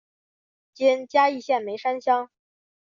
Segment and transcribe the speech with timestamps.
[0.73, 2.31] 今嘉义县梅山乡。